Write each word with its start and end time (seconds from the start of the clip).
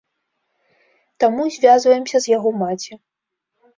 Таму 1.23 1.43
звязваемся 1.57 2.17
з 2.25 2.33
яго 2.37 2.49
маці. 2.63 2.91